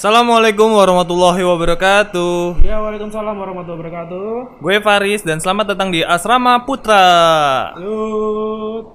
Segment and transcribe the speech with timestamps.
[0.00, 2.64] Assalamualaikum warahmatullahi wabarakatuh.
[2.64, 4.28] Ya, Waalaikumsalam warahmatullahi wabarakatuh.
[4.64, 7.76] Gue Faris dan selamat datang di Asrama Putra.
[7.76, 8.88] Yut.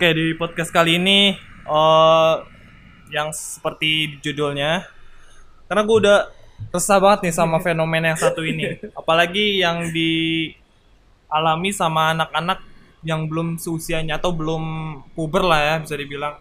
[0.00, 1.36] Oke, di podcast kali ini
[1.68, 2.34] eh
[3.12, 4.88] yang seperti judulnya
[5.68, 6.32] karena gue udah
[6.72, 8.80] resah banget nih sama fenomena yang satu ini.
[9.04, 9.92] Apalagi yang
[11.34, 12.62] dialami sama anak-anak
[13.02, 14.62] yang belum seusianya atau belum
[15.18, 16.38] puber lah ya bisa dibilang.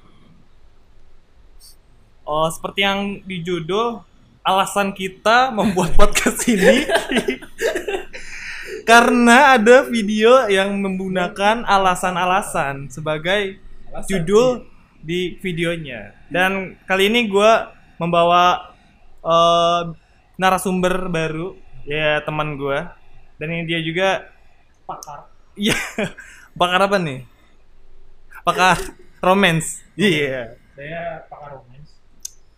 [2.23, 4.05] Oh, seperti yang di judul
[4.45, 6.86] alasan kita membuat podcast ini
[8.90, 13.58] karena ada video yang menggunakan alasan-alasan sebagai
[13.89, 14.70] Alasan, judul
[15.02, 16.14] di videonya.
[16.30, 17.52] Dan kali ini gue
[17.98, 18.72] membawa
[19.25, 19.81] eh,
[20.38, 21.58] narasumber baru,
[21.89, 22.78] ya teman gue.
[23.41, 24.33] Dan ini dia juga,
[24.84, 25.20] Pakar.
[25.55, 25.78] ya
[26.54, 27.23] pakar apa nih?
[28.44, 28.78] Pakar
[29.20, 29.80] romance.
[29.95, 30.58] Iya.
[30.73, 31.94] Saya pakar romance.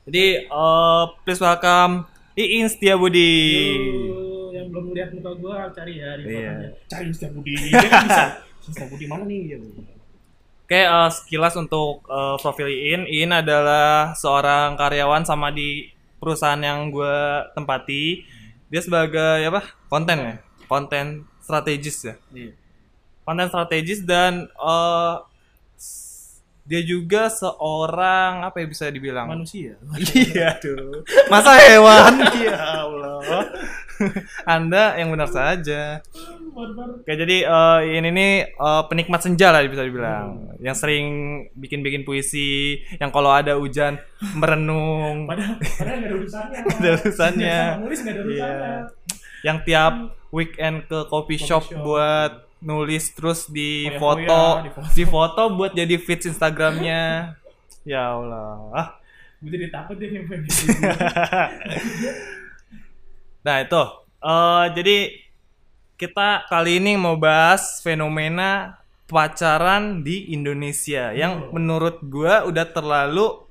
[0.06, 3.34] Jadi eh, please welcome Iin Setiabudi.
[3.78, 6.52] Yuk, yang belum lihat muka gua cari ya di Iya.
[6.52, 6.70] fotonya.
[6.88, 7.54] Cari Insta Budi.
[7.72, 8.23] Dia kan bisa.
[8.66, 9.42] Insta Budi mana nih?
[9.48, 9.58] Ya.
[10.66, 13.02] Oke, eh, sekilas untuk eh, profil Iin.
[13.06, 17.17] Iin adalah seorang karyawan sama di perusahaan yang gue
[17.54, 18.26] tempati.
[18.66, 19.62] Dia sebagai apa?
[19.86, 20.34] Konten ya,
[20.66, 22.16] konten strategis ya.
[22.34, 22.52] Iya.
[23.48, 25.16] Strategis dan eh,
[25.78, 29.30] s- dia juga seorang apa ya bisa dibilang?
[29.30, 29.78] Manusia.
[30.10, 31.06] Iya tuh.
[31.30, 32.14] Masa hewan?
[32.50, 33.22] ya Allah.
[34.50, 36.02] Anda yang benar saja.
[36.56, 40.56] Oke, jadi eh, ini nih eh, penikmat senja lah bisa dibilang.
[40.58, 41.06] Yang sering
[41.54, 44.00] bikin-bikin puisi, yang kalau ada hujan
[44.34, 45.28] merenung.
[45.28, 46.60] Padahal, padahal ada urusannya.
[46.66, 47.60] Ada urusannya.
[47.84, 48.40] Nulis ada urusannya.
[48.42, 48.76] Iya.
[49.44, 49.94] Yang tiap
[50.36, 51.80] weekend ke coffee shop, shop.
[51.80, 54.92] buat nulis terus di foto, di foto.
[54.92, 57.31] di foto buat jadi feeds Instagramnya.
[57.88, 58.59] ya Allah.
[58.75, 58.88] Ah.
[59.39, 60.11] Gue jadi takut di
[63.45, 63.83] Nah itu,
[64.26, 64.98] Eh, jadi
[66.02, 73.45] kita kali ini mau bahas fenomena pacaran di Indonesia yang menurut gua udah terlalu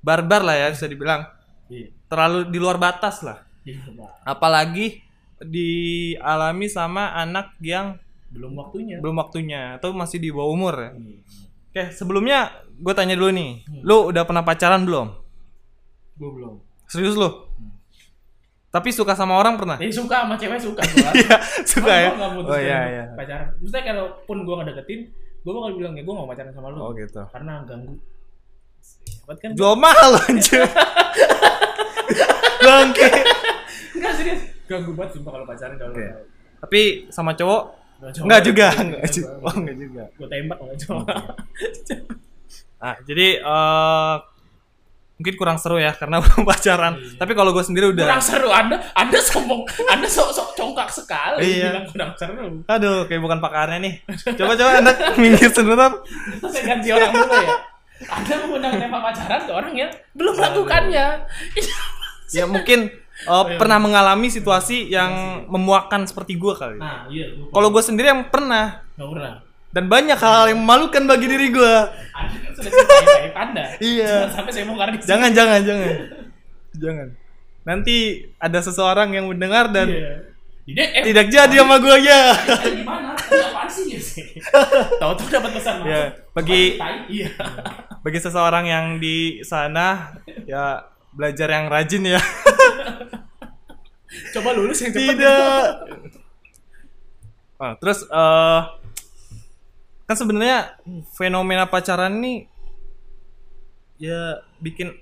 [0.00, 1.28] barbar lah ya bisa dibilang,
[1.68, 1.92] Iya.
[2.08, 3.44] terlalu di luar batas lah.
[3.68, 3.84] Iya.
[4.24, 5.04] Apalagi
[5.40, 7.96] dialami sama anak yang
[8.28, 9.00] Belum waktunya.
[9.00, 10.90] belum waktunya atau masih di bawah umur ya.
[10.92, 11.18] Iya.
[11.68, 12.38] Oke, sebelumnya
[12.76, 13.50] gue tanya dulu nih,
[13.84, 15.12] lu udah pernah pacaran belum?
[16.16, 16.54] Gue belum.
[16.88, 17.28] Serius lu?
[18.68, 19.80] Tapi suka sama orang pernah?
[19.80, 20.82] Jadi suka sama cewek suka.
[21.16, 22.10] Iya, suka ya.
[22.44, 23.04] Oh iya iya.
[23.16, 23.56] Pacaran.
[23.60, 25.00] Maksudnya kalaupun gue gak deketin,
[25.40, 26.78] gue bakal bilang ya gue gak mau pacaran sama lu.
[26.84, 27.22] Oh gitu.
[27.32, 27.96] Karena ganggu.
[29.24, 29.50] Hebat kan?
[29.56, 30.68] Jual mahal anjir.
[32.66, 33.08] Bangke.
[33.96, 34.42] Enggak serius.
[34.68, 36.06] Ganggu banget sumpah kalau pacaran kalau Oke.
[36.58, 37.62] Tapi sama cowok
[37.98, 39.30] Nggak enggak juga, enggak juga.
[39.42, 40.02] Oh, enggak juga.
[40.14, 41.02] Gue tembak enggak coba.
[42.78, 44.14] Ah, jadi eh
[45.18, 46.94] mungkin kurang seru ya karena belum pacaran.
[47.18, 51.74] Tapi kalau gue sendiri udah Kurang seru Anda, Anda sombong, Anda sok-sok congkak sekali Iya.
[51.74, 52.46] bilang kurang seru.
[52.70, 53.94] Aduh, kayak bukan pakarnya nih.
[54.38, 55.90] Coba-coba Anda minggir sebentar.
[56.46, 57.50] Saya ganti orang dulu ya.
[58.06, 61.06] Anda mengundang tema pacaran ke orang yang belum melakukannya.
[62.30, 65.10] Ya mungkin eh, pernah mengalami situasi yang
[65.46, 66.76] memuakkan seperti gue kali.
[66.76, 67.32] Nah, iya.
[67.48, 69.34] Kalau gue sendiri yang pernah nggak pernah.
[69.68, 71.74] dan banyak hal yang memalukan bagi diri gue.
[72.10, 73.64] Anda kan sudah cerita Anda.
[73.78, 74.08] Iya.
[74.08, 75.08] Jangan sampai saya bongkar di sini.
[75.08, 75.88] Jangan, jangan, jangan.
[76.82, 77.08] Jangan.
[77.64, 77.96] Nanti
[78.36, 80.12] ada seseorang yang mendengar dan Iya.
[80.64, 81.00] DM.
[81.02, 82.22] tidak jadi sama gue ya.
[82.32, 83.12] Eh, gimana?
[83.16, 84.24] Apaan sih ya sih?
[85.00, 85.88] Tahu-tahu dapat pesan masuk.
[85.88, 86.02] Ya,
[86.32, 86.76] bagi-
[87.08, 87.28] Iya.
[87.98, 90.12] Bagi seseorang yang di sana
[90.44, 90.80] ya
[91.18, 92.22] belajar yang rajin ya.
[94.38, 95.02] Coba lulus yang cepat.
[95.18, 95.70] Tidak.
[97.58, 98.62] Ah, terus eh
[100.06, 100.78] kan sebenarnya
[101.18, 102.46] fenomena pacaran ini
[103.98, 104.94] ya bikin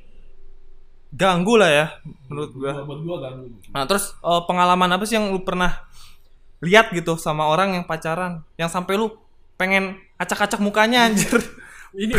[1.12, 1.86] ganggu lah ya
[2.32, 2.80] menurut gua.
[2.80, 3.60] Buat gua ganggu.
[3.76, 5.84] Nah, terus eh, pengalaman apa sih yang lu pernah
[6.64, 9.12] lihat gitu sama orang yang pacaran yang sampai lu
[9.60, 11.44] pengen acak-acak mukanya anjir.
[11.96, 12.12] Ini,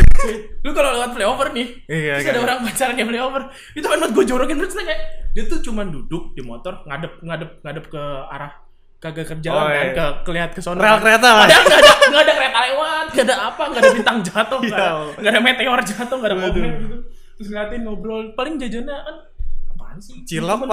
[0.58, 2.44] lu kalau lewat flyover nih, Iya, terus ada kan.
[2.44, 3.42] orang pacaran di flyover,
[3.72, 4.98] itu kan buat gue jorokin terus kayak
[5.30, 8.58] dia tuh cuma duduk di motor ngadep ngadep ngadep ke arah
[8.98, 9.94] kagak ke Oh, jalan kan, iya.
[9.94, 10.82] ke kelihat ke sono.
[10.82, 11.00] Rel kan.
[11.00, 11.46] kereta lah.
[11.46, 14.78] Padahal nggak ada nggak ada kereta lewat, nggak ada apa, nggak ada bintang jatuh, nggak
[15.14, 16.96] ada, ada meteor jatuh, nggak ada komet gitu.
[17.38, 19.16] Terus ngeliatin ngobrol, paling jajannya kan
[19.70, 20.18] apaan sih?
[20.26, 20.66] Cilok,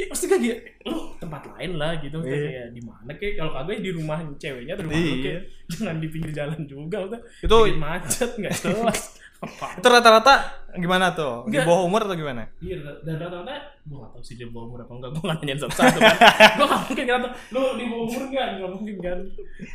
[0.00, 0.08] Gitu.
[0.08, 0.56] Ya, pasti kan dia,
[0.88, 2.18] lu tempat lain lah gitu.
[2.24, 2.32] Iya.
[2.40, 5.20] Kayak di mana kayak kalau kagak ya di rumah ceweknya atau di rumah lu Iya.
[5.20, 5.42] kayak
[5.76, 7.20] jangan di pinggir jalan juga udah.
[7.44, 9.00] Itu Bikin macet nggak jelas.
[9.40, 9.66] Apa?
[9.80, 10.34] itu rata-rata
[10.76, 11.48] gimana tuh?
[11.48, 12.44] Di bawah umur atau gimana?
[12.60, 15.58] Iya, dan rata-rata gue gak tau sih dia bawa umur apa enggak, gue gak nanyain
[15.58, 16.16] satu-satu kan
[16.60, 17.20] Gue gak mungkin kan,
[17.50, 19.18] lu di bawah umur enggak, gak mungkin kan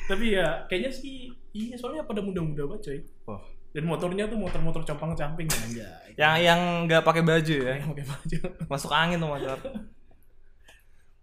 [0.07, 3.41] Tapi ya, kayaknya sih, iya soalnya pada muda-muda banget coy Oh.
[3.75, 7.73] Dan motornya tuh motor-motor compang-camping aja Yang yang nggak pakai baju ya.
[7.75, 8.37] Yang pakai baju
[8.71, 9.57] Masuk angin tuh motor.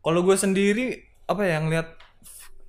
[0.02, 0.98] Kalau gue sendiri
[1.30, 1.94] apa ya ngeliat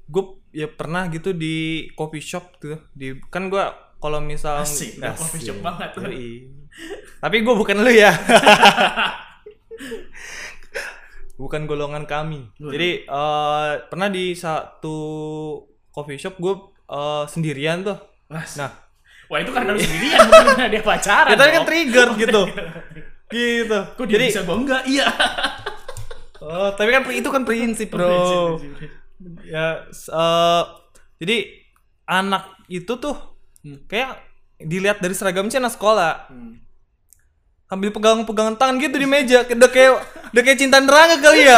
[0.05, 3.63] gue ya pernah gitu di coffee shop tuh di kan gue
[3.97, 6.03] kalau misal Asik, udah coffee shop banget tuh.
[7.23, 8.11] Tapi gue bukan lu ya.
[11.41, 12.51] bukan golongan kami.
[12.59, 14.97] Jadi eh, pernah di satu
[15.89, 16.53] coffee shop gue
[16.91, 17.97] eh, sendirian tuh.
[18.27, 18.59] Mas.
[18.59, 18.75] Nah,
[19.31, 20.19] Wah itu karena lu sendirian,
[20.51, 22.41] bukan dia pacaran ya, tapi kan trigger gitu.
[23.33, 23.79] gitu.
[23.95, 24.83] Kok dia Jadi bisa enggak?
[24.83, 25.07] Iya
[26.43, 28.59] oh, tapi kan itu kan prinsip, Bro.
[29.47, 30.63] ya eh,
[31.17, 31.37] jadi
[32.03, 33.15] anak itu tuh
[33.63, 33.79] Hmm.
[33.87, 34.19] kayak
[34.59, 36.27] dilihat dari seragamnya anak sekolah.
[36.27, 36.59] Hmm.
[37.63, 39.97] sambil pegang-pegangan tangan gitu di meja udah kayak
[40.29, 41.57] udah kayak cinta neraka kali ya.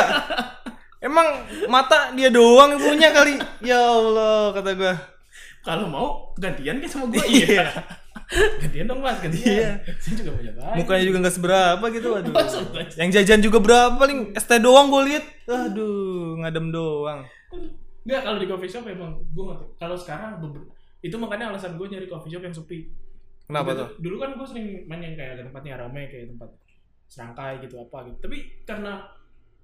[1.02, 1.28] Emang
[1.68, 3.36] mata dia doang yang punya kali.
[3.60, 4.96] Ya Allah kata gua.
[5.60, 7.74] Kalau mau gantian kan sama gue Iya
[8.28, 9.72] Gantian dong mas, gantian Iya.
[9.98, 12.84] Saya juga punya banyak mukanya juga nggak seberapa gitu aduh Maksudnya.
[12.98, 17.22] yang jajan juga berapa paling ST doang gue liat aduh ngadem doang
[18.06, 19.70] Enggak, kalau di coffee shop emang gue nggak tahu.
[19.78, 20.38] Kalau sekarang
[21.00, 22.80] itu makanya alasan gue nyari coffee shop yang sepi.
[23.46, 26.50] kenapa tuh Dulu kan gue sering main yang kayak tempatnya rame kayak tempat
[27.06, 28.18] serangkai gitu apa gitu.
[28.22, 29.06] Tapi karena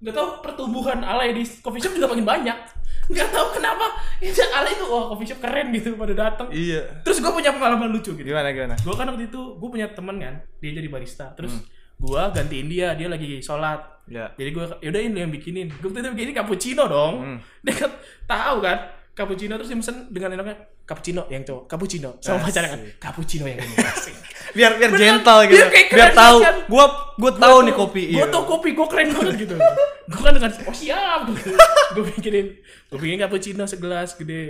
[0.02, 2.58] nggak tahu pertumbuhan alay di coffee shop juga makin banyak.
[3.04, 3.86] Nggak tahu kenapa
[4.18, 6.46] itu alay itu wah coffee shop keren gitu pada datang.
[6.50, 8.22] iya Terus gue punya pengalaman lucu gitu.
[8.24, 11.30] gimana gimana Gue kan waktu itu gue punya temen kan, dia jadi barista.
[11.32, 11.66] Terus Hmm.
[12.00, 13.78] gue gantiin dia, dia lagi sholat.
[14.04, 15.70] ya Jadi gue yaudah ini yang bikinin.
[15.72, 17.14] Gue tuh bikinin cappuccino dong.
[17.22, 17.38] Hmm.
[17.64, 17.90] Dia kan
[18.24, 18.78] tahu kan
[19.12, 23.60] cappuccino terus dia mesen dengan enaknya cappuccino yang cowok, cappuccino sama pacarnya kan cappuccino yang
[23.60, 23.76] ini.
[24.52, 26.54] Biar biar Bener, gentle gitu biar kayak biar tahu kan.
[26.66, 26.84] gua
[27.14, 29.54] gua tahu nih kopi Gue iya tau kopi, gue keren banget gitu.
[30.10, 31.50] gue kan dengan oh siap gitu.
[31.94, 32.46] gue bikinin,
[32.86, 34.42] gue bikin cappuccino segelas gede,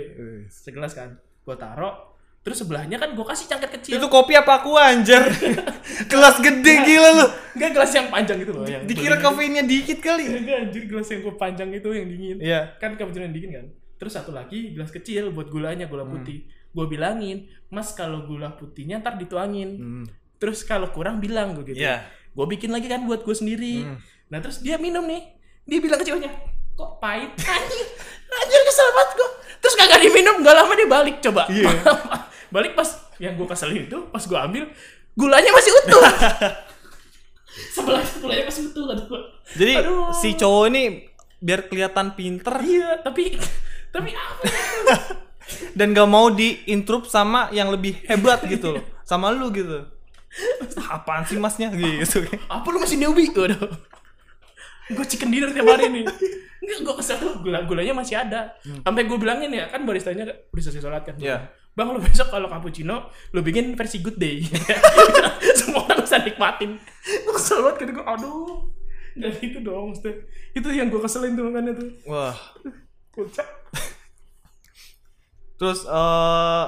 [0.47, 1.15] segelas kan.
[1.39, 3.95] Gue taro, terus sebelahnya kan gue kasih cangkir kecil.
[3.95, 5.23] itu kopi apa aku anjir
[6.11, 8.65] kelas gede gila lu Enggak gelas yang panjang gitu loh.
[8.65, 12.37] Yang dikira kafeinnya dikit kali Enggak anjir gelas yang gue panjang itu yang dingin.
[12.39, 16.27] iya kan cappuccino yang dingin kan terus satu lagi gelas kecil buat gulanya gula Hmm.
[16.73, 17.37] Gue bilangin
[17.67, 20.05] mas kalau gula putihnya ntar dituangin Hmm.
[20.35, 22.01] terus kalau kurang bilang gue gitu Iya.
[22.29, 23.97] gue bikin lagi kan buat gue sendiri Hmm.
[24.27, 25.21] nah terus dia minum nih
[25.63, 26.33] dia bilang ke ceweknya
[26.73, 27.87] kok pahit anjir
[28.27, 29.29] anjir kesel banget gue
[29.59, 31.69] terus kagak diminum gak lama dia balik coba Iya.
[32.53, 34.63] balik pas yang gue keselin itu pas gue ambil
[35.13, 36.03] gulanya masih utuh
[37.73, 39.21] sebelah gulanya masih utuh kata gue
[39.53, 40.09] jadi Aduh.
[40.11, 40.83] si cowok ini
[41.37, 43.37] biar kelihatan pinter iya tapi
[43.89, 44.57] tapi apa ya?
[45.73, 48.79] Dan gak mau diintrup sama yang lebih hebat gitu.
[48.79, 49.85] Loh sama lu gitu.
[50.89, 51.69] Apaan sih masnya?
[51.69, 52.25] Gitu.
[52.49, 53.29] Apa lu masih newbie?
[53.29, 53.69] Waduh.
[54.91, 56.03] Gue chicken dinner tiap hari nih.
[56.63, 57.17] Enggak, gue kesel.
[57.21, 58.57] Tuh gula gulanya masih ada.
[58.63, 61.15] Sampai gue bilangin ya kan baristanya udah selesai sholat kan.
[61.19, 61.61] Iya.
[61.73, 64.45] bang lu besok kalau cappuccino lu bikin versi good day.
[65.57, 66.77] Semua orang bisa nikmatin.
[67.01, 68.69] Gue kesel banget gitu gue aduh.
[69.13, 69.93] Dan itu dong
[70.53, 71.89] itu yang gue keselin tuh makanya tuh.
[72.05, 72.37] Wah.
[73.09, 73.62] Kocak
[75.57, 76.65] terus eh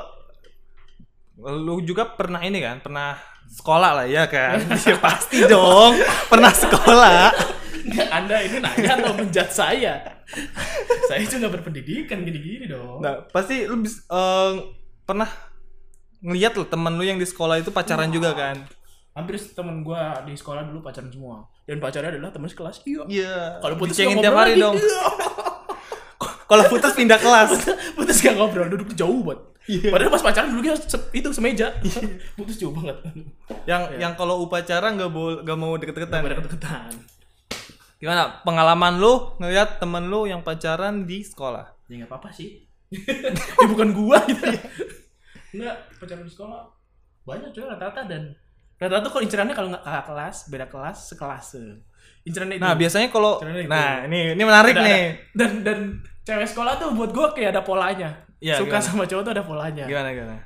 [1.35, 3.19] lu juga pernah ini kan pernah
[3.51, 4.57] sekolah lah ya kan?
[4.87, 5.99] Ya, pasti dong
[6.31, 7.31] pernah sekolah.
[8.09, 10.01] Anda ini nanya atau menjat saya?
[11.05, 13.03] Saya juga berpendidikan gini-gini dong.
[13.03, 14.51] Nah pasti lu bis, eh,
[15.05, 15.29] pernah
[16.25, 18.65] ngeliat lo temen lu yang di sekolah itu pacaran juga kan?
[19.13, 21.45] Hampir temen gue di sekolah dulu pacaran semua.
[21.69, 22.81] Dan pacarnya adalah teman sekelas.
[22.89, 23.03] Iya.
[23.05, 24.75] Iya kalau putus Dicengin tiap hari dong.
[24.75, 25.03] Iya.
[26.45, 27.49] Kalau putus pindah kelas.
[27.93, 29.41] Putus gak ngobrol duduk jauh banget.
[29.65, 29.89] Iya.
[29.89, 31.73] padahal pas pacaran dulu kita se- itu semeja.
[32.37, 33.01] Putus jauh banget.
[33.65, 36.21] Yang yang kalau upacara nggak boleh nggak mau deket-deketan.
[36.21, 36.91] Gak deket-deketan.
[37.97, 38.45] Gimana?
[38.45, 41.65] Pengalaman lu ngeliat temen lu yang pacaran di sekolah?
[41.89, 42.61] Ya nggak apa-apa sih.
[43.57, 44.45] Ya bukan gua gitu.
[45.49, 46.61] Ya nggak pacaran di sekolah.
[47.25, 48.37] Banyak coy rata-rata dan
[48.77, 51.47] rata-rata kok incerannya kalau nggak kakak kelas beda kelas sekelas
[52.25, 52.38] itu.
[52.41, 53.38] Nah biasanya kalau
[53.70, 55.01] nah ini ini menarik Ada- nih.
[55.05, 55.79] Ada- dan dan
[56.25, 58.25] cewek sekolah tuh buat gua kayak ada polanya.
[58.41, 58.84] Iya, suka gimana?
[58.84, 59.86] sama cowok tuh ada polanya.
[59.86, 60.38] Gimana gimana?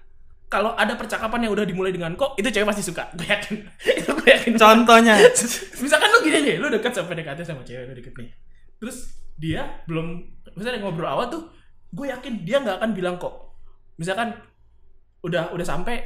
[0.50, 3.06] Kalau ada percakapan yang udah dimulai dengan kok itu cewek pasti suka.
[3.14, 3.56] Gue yakin.
[4.02, 4.54] Itu gue yakin.
[4.58, 5.14] Contohnya.
[5.84, 8.30] Misalkan lu gini nih lu deket sampai PDKT sama cewek lu deket nih.
[8.82, 8.98] Terus
[9.40, 10.20] dia belum
[10.58, 11.48] misalnya ngobrol awal tuh
[11.96, 13.56] gue yakin dia nggak akan bilang kok.
[14.02, 14.34] Misalkan
[15.22, 16.02] udah udah sampai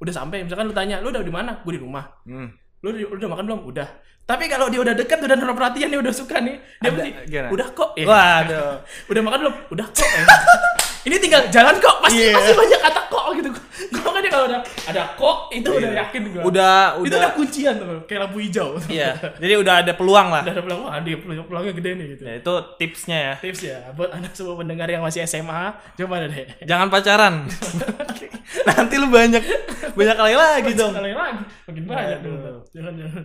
[0.00, 1.62] udah sampai misalkan lu tanya lu udah di mana?
[1.62, 2.02] Gue di rumah.
[2.26, 2.50] Hmm.
[2.84, 3.88] Lu, udah makan belum udah
[4.24, 7.10] tapi kalau dia udah dekat udah naruh perhatian dia udah suka nih dia Ada- mesti
[7.26, 7.48] gimana?
[7.50, 8.72] udah kok ya Waduh.
[9.10, 10.24] udah makan belum udah kok ya.
[11.06, 12.32] ini tinggal jalan kok pasti Iya.
[12.34, 13.48] pasti banyak kata kok gitu
[13.86, 16.00] gue kan kalau udah ada kok itu udah Iya.
[16.02, 19.10] yakin gue Udah itu udah udah kuncian tuh kayak lampu hijau Iya.
[19.34, 20.42] Jadi udah ada peluang lah.
[20.42, 23.34] udah ada peluang wah dia peluang peluangnya gede nih gitu Ya, itu tipsnya ya.
[23.38, 25.62] tips ya buat anak semua pendengar yang masih SMA
[25.94, 27.34] coba deh Jangan pacaran.
[28.68, 29.42] Nanti lu banyak
[29.92, 30.92] banyak kali lagi dong.
[30.92, 32.34] Sekali lagi makin banyak Aduh.
[32.34, 33.24] tuh jangan jangan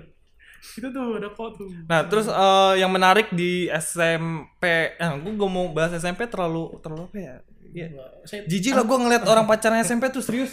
[0.69, 5.49] itu tuh ada kok tuh Nah, terus eh, yang menarik di SMP, eh, gue gak
[5.49, 7.35] mau bahas SMP terlalu terlalu apa ya?
[7.71, 7.87] Iya.
[8.23, 10.51] saya Jijik lah gue ngeliat orang pacaran SMP tuh serius.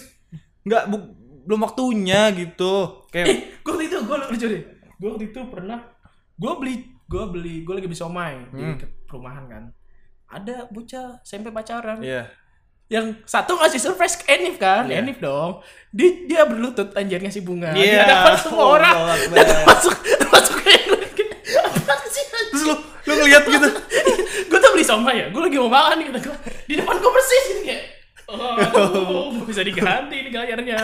[0.62, 3.04] Nggak, bu- belum waktunya gitu.
[3.08, 4.62] Kayak eh gue waktu itu gue lucu deh
[4.94, 5.78] gue waktu itu pernah
[6.34, 8.74] gue beli gue beli gue lagi beli somai di Hmm.
[8.74, 9.64] deket perumahan kan
[10.26, 12.26] ada bocah SMP pacaran Iya.
[12.88, 15.00] yang satu ngasih surprise ke Enif kan Iya.
[15.00, 17.78] Enif dong dia, dia berlutut anjir ngasih bunga Iya.
[17.78, 18.96] di hadapan semua Oh, orang
[19.28, 19.64] dan Akbar.
[19.68, 19.94] masuk
[20.32, 21.00] masuk ke Enif
[21.54, 22.74] apa sih Terus lu
[23.06, 23.68] lu ngeliat gitu.
[24.48, 26.36] gue tuh beli somai ya gue lagi mau makan nih kata gue
[26.76, 27.84] di depan gue persis gitu kayak
[28.28, 30.76] oh nggak bisa diganti ini layarnya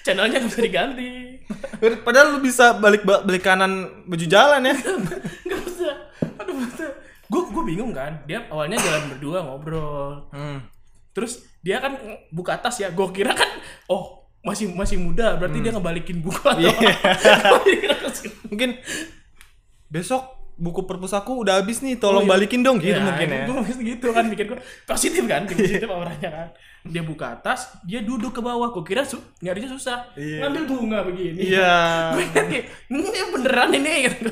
[0.00, 1.10] channelnya nggak bisa diganti
[1.98, 3.72] Padahal lu bisa balik balik kanan
[4.04, 4.74] baju jalan ya.
[5.42, 5.90] nggak bisa
[6.38, 6.86] aduh bisa
[7.24, 10.62] gue gue bingung kan dia awalnya jalan berdua ngobrol Hmm.
[11.10, 13.48] terus dia kan buka tas ya gue kira kan
[13.86, 17.94] oh masih masih muda berarti dia ngebalikin buku atau Iya.
[18.12, 18.34] Situ.
[18.46, 18.74] Mungkin
[19.88, 22.32] besok buku perpus aku udah habis nih, tolong Oh, iya.
[22.32, 23.42] balikin dong gitu Ya, mungkin ya.
[23.42, 26.48] gue mungkin gitu kan mikir gue positif kan positif auranya kan
[26.84, 30.46] dia buka tas dia duduk ke bawah gue kira su nyarinya susah Iya.
[30.46, 31.74] ngambil bunga begini Iya.
[32.14, 34.30] gue ingat kayak ini beneran ini gitu.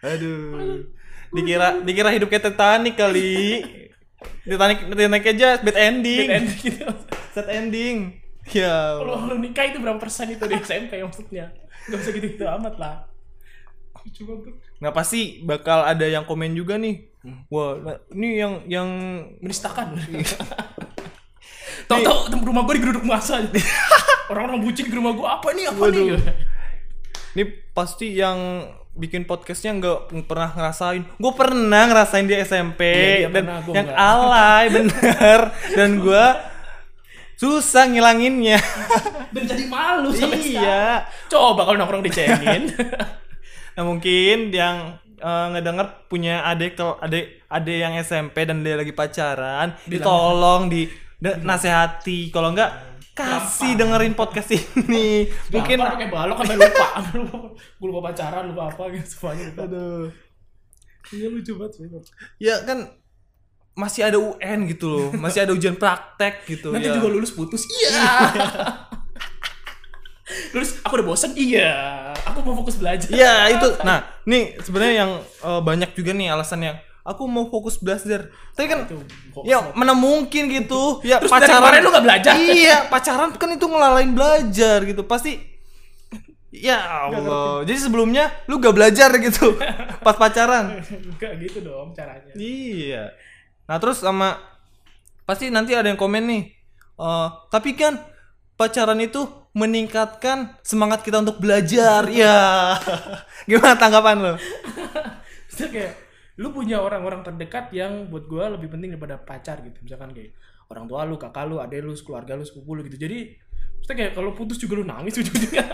[0.00, 0.84] Aduh.
[1.30, 3.66] Dikira dikira hidup kayak Titanic kali.
[4.46, 6.26] Titanic Titanic aja bad ending.
[6.28, 6.86] Bad ending gitu.
[7.32, 7.96] Sad ending.
[8.46, 9.00] Ya.
[9.00, 11.48] kalau lu nikah itu berapa persen itu di SMP maksudnya
[11.88, 13.08] gak usah gitu gitu amat lah
[14.78, 17.08] Nah pasti bakal ada yang komen juga nih.
[17.48, 18.88] Wah, nah, ini yang yang
[19.40, 19.96] menistakan
[21.88, 23.40] tahu-tahu tem- rumah gue digeruduk masa
[24.30, 26.20] orang-orang bucin ke rumah gue apa nih apa nih Waduh.
[27.32, 31.02] ini pasti yang bikin podcastnya nggak pernah ngerasain.
[31.18, 33.98] Gue pernah ngerasain di SMP Iya, dia dan pernah, gua yang nggak.
[33.98, 35.40] alay bener
[35.74, 36.24] dan gue
[37.34, 38.60] susah ngilanginnya.
[39.34, 41.10] dan jadi malu sampai sekarang iya.
[41.26, 42.70] coba kalau nongkrong dicengin
[43.74, 49.74] Nah mungkin yang eh, ngedenger punya adik adik adik yang SMP dan dia lagi pacaran,
[49.86, 50.86] ditolong di
[51.20, 52.30] nasehati.
[52.34, 55.30] Kalau enggak kasih dengerin podcast ini.
[55.54, 56.86] mungkin mungkin pakai balok sampai lupa.
[57.78, 59.62] Gue lupa pacaran lupa apa gitu semuanya lupa.
[59.70, 60.04] Aduh.
[61.12, 61.84] ini lucu banget sih
[62.40, 62.90] Ya kan
[63.76, 66.94] masih ada UN gitu loh, masih ada ujian praktek gitu nanti ya.
[66.94, 67.66] juga lulus putus.
[67.66, 67.90] Iya
[70.56, 71.72] lulus aku udah bosen iya
[72.24, 73.68] aku mau fokus belajar Iya itu.
[73.84, 78.32] Nah, nih sebenarnya yang eh, banyak juga nih alasan yang aku mau fokus belajar.
[78.56, 79.04] Tapi kan Itu,
[79.44, 81.04] ya mana mungkin gitu.
[81.04, 82.32] Ya Terus dari kemarin lu nggak belajar?
[82.40, 85.04] Iya, pacaran kan itu ngelalain belajar gitu.
[85.04, 85.36] Pasti
[86.54, 86.78] Ya
[87.10, 87.66] Allah.
[87.66, 89.58] Jadi sebelumnya lu gak belajar gitu
[90.06, 90.78] pas pacaran.
[90.86, 93.10] Enggak gitu dong caranya Iya.
[93.66, 94.38] Nah, terus sama
[95.26, 96.42] pasti nanti ada yang komen nih.
[96.94, 97.98] eh tapi kan
[98.54, 102.04] pacaran itu meningkatkan semangat kita untuk belajar.
[102.14, 102.76] Ya.
[103.48, 104.34] Gimana tanggapan lo?
[105.54, 110.34] Kayak lu punya orang-orang terdekat yang buat gua lebih penting daripada pacar gitu misalkan kayak
[110.66, 113.38] orang tua lu kakak lu adek lu keluarga lu sepupu lu gitu jadi
[113.84, 115.66] Maksudnya kayak kalau putus juga lu nangis ujung-ujungnya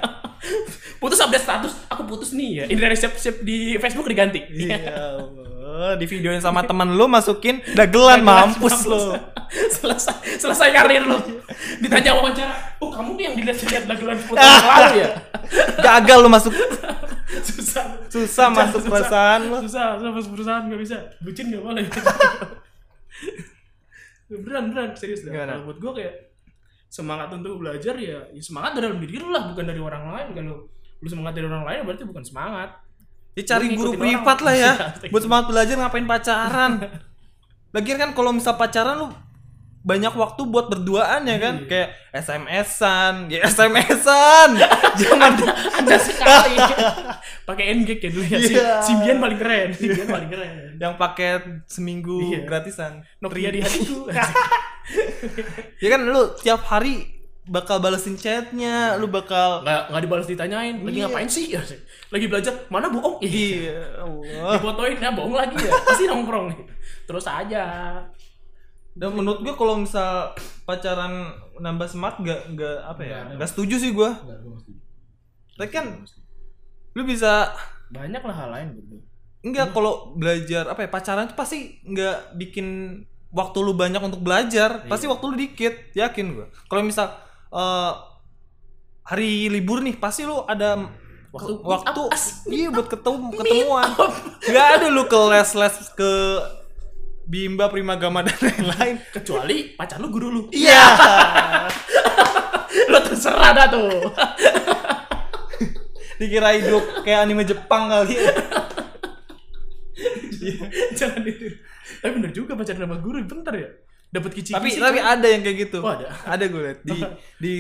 [1.01, 5.15] putus update status aku putus nih ya ini dari siap siap di Facebook diganti Ya
[5.71, 9.15] Allah, di videoin sama teman lu masukin dagelan mampus lo.
[9.79, 11.19] selesai selesai karir lu.
[11.79, 15.09] Ditanya wawancara oh kamu nih yang dilihat-lihat dagelan 10 tahun yang lalu ya?
[15.87, 16.53] Gagal lu masuk.
[17.47, 17.87] Susah.
[18.11, 18.91] Susah masuk susah.
[18.91, 19.59] perasaan lo.
[19.63, 20.97] susah susah masuk perusahaan nggak bisa.
[21.23, 21.85] Bucin nggak boleh.
[24.27, 24.91] Beneran beneran.
[24.99, 26.15] Serius dah kalau buat gue kayak
[26.91, 30.29] semangat untuk belajar ya, ya semangat dari dalam diri lu lah bukan dari orang lain.
[30.35, 30.67] Kalau
[30.99, 32.90] lu semangat dari orang lain berarti bukan semangat
[33.33, 34.47] Ya cari guru privat orang.
[34.47, 34.73] lah ya.
[35.01, 35.11] Iya.
[35.11, 36.73] Buat semangat belajar ngapain pacaran?
[37.75, 39.09] Lagian kan kalau misal pacaran lu
[39.81, 41.55] banyak waktu buat berduaan ya kan?
[41.63, 41.67] Iya.
[41.67, 44.51] Kayak SMS-an, ya SMS-an.
[44.99, 45.33] Jangan
[45.81, 46.57] ada sekali
[47.47, 48.79] pakai NG ya dulu ya si, Iya.
[48.79, 52.45] Simbian paling keren Simbian paling keren yang paket seminggu Iya.
[52.45, 53.03] gratisan.
[53.19, 54.07] Nokia di hatiku
[55.79, 60.77] Ya kan lu tiap hari bakal balesin chatnya, lu bakal nggak nggak dibalas ditanyain.
[60.81, 61.07] Lagi Iya.
[61.09, 61.47] ngapain sih?
[62.13, 63.23] Lagi belajar mana bohong?
[63.27, 64.59] Iya, Allah.
[64.59, 65.73] difotoin ya bohong lagi ya.
[65.83, 66.47] Pasti nongkrong.
[67.09, 67.65] Terus aja.
[68.91, 70.35] Dan menurut gua kalau misal
[70.67, 73.19] pacaran nambah semangat gak, gak apa ya?
[73.39, 74.11] Gak setuju sih gue.
[75.57, 76.03] Tapi kan
[76.93, 77.55] lu bisa
[77.89, 78.97] banyak lah hal lain gitu.
[79.41, 82.67] Enggak kalau belajar apa ya pacaran tuh pasti nggak bikin
[83.31, 86.47] waktu lu banyak untuk belajar, pasti waktu lu dikit, yakin gua.
[86.67, 87.15] Kalau misal
[87.51, 87.91] eh,
[89.03, 90.77] hari libur nih, pasti lu ada
[91.31, 92.01] Waktu- waktu
[92.49, 93.87] iya buat ketemu ketemuan.
[94.43, 96.11] Nggak ada lu ke les-les ke
[97.23, 98.95] Bimba Primagama dan lain-lain.
[99.11, 100.83] kecuali pacar lu guru lu Iya.
[102.91, 103.87] lu terserah dah tuh
[106.19, 108.13] Dikira hidup kayak anime Jepang kali.
[110.93, 111.47] jangan itu
[112.01, 113.69] tapi bener juga pacaran sama guru bentar ya
[114.11, 115.79] dapat kicik tapi tapi ada yang kayak gitu.
[115.79, 116.11] Oh, ada.
[116.25, 116.99] Ada gue liat di
[117.43, 117.53] di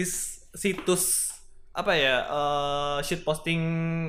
[0.52, 1.30] situs
[1.71, 3.61] apa ya eh shit posting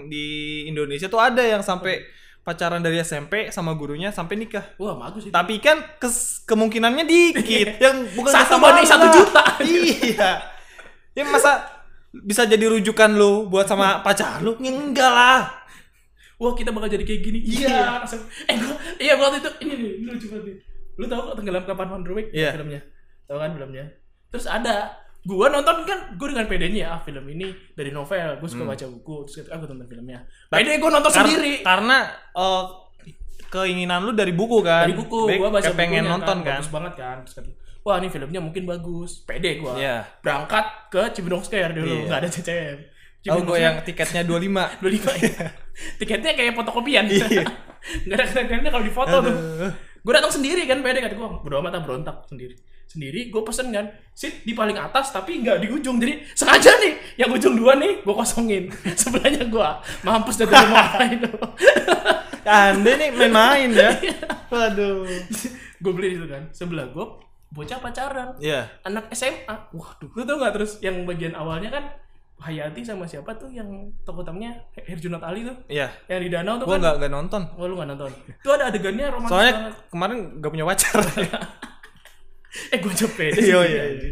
[0.08, 0.26] di
[0.66, 2.02] Indonesia tuh ada yang sampai
[2.42, 4.74] pacaran dari SMP sama gurunya sampai nikah.
[4.76, 7.78] wah bagus itu Tapi kan kes- kemungkinannya dikit.
[7.86, 9.44] yang bukan Satu sama banding satu juta.
[9.62, 10.32] iya.
[11.12, 11.62] Ya masa
[12.12, 14.58] bisa jadi rujukan lu buat sama pacar lu?
[14.58, 15.42] Ya enggak lah.
[16.36, 18.02] wah kita bakal jadi kayak gini Iya.
[18.02, 18.26] langsung.
[18.44, 20.56] eh gua iya gua waktu itu ini nih lu coba nih
[21.02, 22.54] lu tahu kok tenggelam kapan Wonderwake Iya.
[22.54, 22.82] filmnya
[23.26, 23.86] tahu kan filmnya
[24.30, 28.64] terus ada gua nonton kan gua dengan pedenya ah film ini dari novel gua suka
[28.64, 31.98] baca buku terus ah gua tonton filmnya pede gua nonton Kar- sendiri Karena
[32.32, 32.64] eh,
[33.48, 34.86] keinginan lu dari buku kan.
[34.86, 36.56] dari buku gua baca pengen bukunya nonton kan.
[36.56, 37.50] bagus banget kan terus kata
[37.82, 40.06] wah ini filmnya mungkin bagus pede gua Iya.
[40.22, 42.06] berangkat ke Cibinong Square dulu Iya.
[42.06, 42.78] nggak ada CCM
[43.22, 44.82] Tahu gue yang tiketnya 25.
[44.82, 45.46] 25 ya.
[45.94, 47.06] Tiketnya kayak fotokopian.
[47.06, 47.46] Iya.
[48.10, 49.36] Gak ada keren-kerennya kalau di foto tuh.
[50.02, 51.30] Gue datang sendiri kan pede kata gue.
[51.46, 52.58] Bodo amat ah, berontak sendiri.
[52.90, 56.02] Sendiri gue pesen kan seat di paling atas tapi nggak di ujung.
[56.02, 58.68] Jadi sengaja nih yang ujung dua nih gue kosongin.
[59.02, 59.70] Sebelahnya gue
[60.04, 61.32] mampus dari rumah itu.
[62.42, 63.92] Anda nih main-main ya.
[64.52, 65.06] Waduh.
[65.84, 66.50] gue beli itu kan.
[66.52, 67.06] Sebelah gue
[67.54, 68.30] bocah pacaran.
[68.42, 68.68] Iya.
[68.84, 69.56] Anak SMA.
[69.72, 70.10] Waduh.
[70.18, 71.86] Lu tau gak terus yang bagian awalnya kan
[72.42, 73.70] Hayati sama siapa tuh yang
[74.02, 75.94] tokoh utamanya Herjunot Ali tuh Iya.
[76.10, 77.42] yang di danau tuh Gue kan nggak nggak nonton.
[77.54, 78.10] Oh lu gak nonton?
[78.26, 79.74] Itu ada adegannya romantis Soalnya banget.
[79.88, 81.00] kemarin gak punya pacar.
[82.68, 84.10] Eh gue cepet Iya, iya, iya.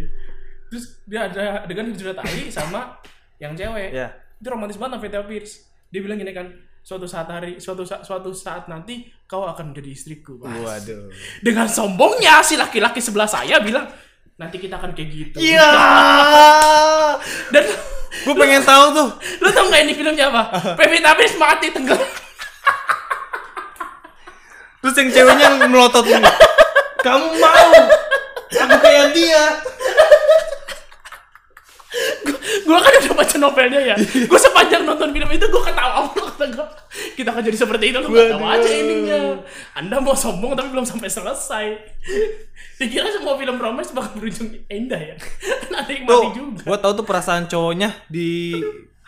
[0.71, 2.95] Terus dia ada adegan Hijrah Ali sama
[3.36, 3.91] yang cewek.
[3.91, 4.07] Iya.
[4.38, 5.67] Itu romantis banget Vita Pierce.
[5.89, 6.48] Dia bilang gini kan,
[6.79, 10.39] suatu saat hari, suatu saat, suatu saat nanti kau akan menjadi istriku.
[10.39, 10.53] Wah.
[10.53, 11.09] Waduh.
[11.41, 13.89] Dengan sombongnya si laki-laki sebelah saya bilang,
[14.38, 15.38] nanti kita akan kayak gitu.
[15.41, 15.67] Iya.
[18.30, 19.10] Gue pengen tahu tuh.
[19.42, 20.44] lu tau gak ini filmnya apa?
[20.78, 22.06] Pevita Pierce mati tenggelam.
[24.86, 26.30] Terus yang ceweknya melotot ini.
[27.02, 27.74] Kamu mau?
[28.54, 29.65] Aku kayak dia.
[32.69, 33.95] Gue kan udah baca novelnya ya.
[33.97, 36.65] Gue sepanjang nonton film itu gue ketawa kata gue
[37.15, 37.97] kita akan jadi seperti itu.
[37.99, 38.38] Lu Waduh.
[38.38, 39.19] aja ininya
[39.73, 41.65] anda mau sombong tapi belum sampai selesai.
[42.77, 45.15] Dikira semua film romance bakal berujung indah ya?
[45.17, 46.62] Kan ada yang mati juga.
[46.63, 48.53] gue tau tuh perasaan cowoknya di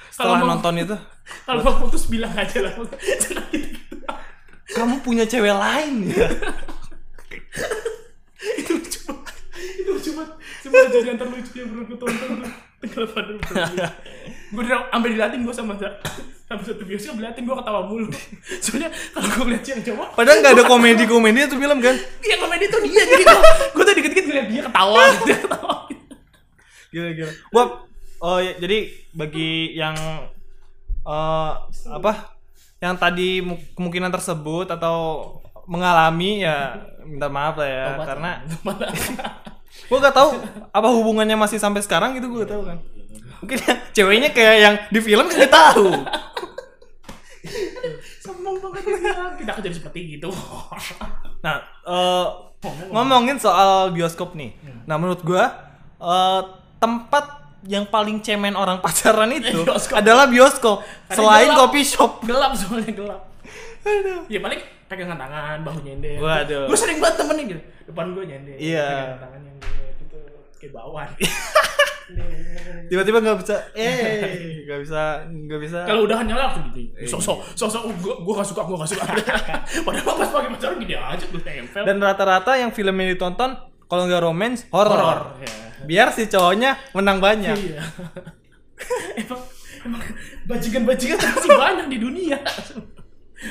[0.10, 0.98] setelah Kalau mau- nonton itu.
[1.46, 2.74] kalau mau putus bilang aja lah.
[3.22, 3.96] Jangan gitu.
[4.72, 6.28] Kamu punya cewek lain ya?
[8.58, 9.36] itu lucu banget.
[9.78, 10.34] Itu lucu banget.
[10.60, 12.30] Semua kejadian terlucu yang pernah gue tonton
[12.82, 13.32] tuh tenggelam pada
[14.52, 15.74] gue udah sampai dilatih gue sama
[16.44, 18.10] sama satu bioskop dilatih gue ketawa mulu
[18.60, 21.96] soalnya kalau gue ngeliat yang cowok Padahal nggak ada komedi-komedi itu film kan?
[22.20, 23.40] Iya komedi itu dia jadi gue
[23.72, 26.04] gue tuh dikit-dikit ngeliat dia ketawa gitu dia ketawa gitu.
[26.92, 27.32] Gila-gila.
[27.48, 27.64] Gua
[28.20, 28.78] oh ya, jadi
[29.14, 29.96] bagi yang
[31.02, 31.52] eh
[31.88, 32.12] apa?
[32.82, 34.98] Yang tadi mu- kemungkinan tersebut atau
[35.70, 36.76] mengalami ya
[37.08, 38.06] minta maaf lah ya Tobat.
[38.12, 38.32] karena
[39.86, 40.30] gua gak tahu
[40.70, 42.78] apa hubungannya masih sampai sekarang gitu gua gak tahu kan.
[43.40, 43.58] Mungkin
[43.92, 45.88] ceweknya kayak yang di film kan kita tahu.
[48.22, 49.02] sombong banget
[49.44, 50.30] akan jadi seperti gitu
[51.42, 52.26] Nah, eh,
[52.88, 54.54] ngomongin soal bioskop nih.
[54.86, 55.50] Nah, menurut gua
[55.98, 56.42] eh,
[56.78, 57.26] tempat
[57.62, 59.94] yang paling cemen orang pacaran itu Bioskop.
[59.96, 61.60] adalah bioskop Karena selain gelap.
[61.60, 62.12] coffee shop.
[62.24, 63.22] gelap soalnya gelap
[64.28, 66.66] ya paling pegangan tangan bahu nyender Waduh.
[66.66, 68.88] gue sering banget temenin gitu depan gue nyender Iya.
[69.18, 70.18] tangan nyender gitu
[70.58, 71.10] kayak bawaan
[72.92, 74.20] Tiba-tiba nggak bisa, eh,
[74.68, 75.80] nggak bisa, nggak bisa.
[75.88, 77.08] kalau udah nyala langsung gitu Iya.
[77.08, 79.04] sosok sosok gue gue gak suka gue gak suka
[79.88, 83.56] padahal pas pakai pacaran gini aja gue tempel Dan rata-rata yang film yang ditonton
[83.88, 84.96] kalau nggak romance, horror.
[84.96, 85.52] horor ya.
[85.84, 87.56] Biar si cowoknya menang banyak.
[87.58, 87.84] Iya.
[89.20, 89.42] emang
[89.84, 90.02] emang
[90.48, 92.40] bajingan-bajingan masih banyak di dunia.